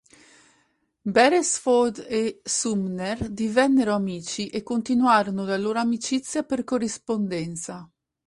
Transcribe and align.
Beresford 1.13 2.07
e 2.09 2.41
Sumner 2.43 3.29
divennero 3.29 3.93
amici 3.93 4.47
e 4.47 4.63
continuarono 4.63 5.45
la 5.45 5.57
loro 5.57 5.77
amicizia 5.77 6.41
per 6.41 6.63
corrispondenza. 6.63 7.87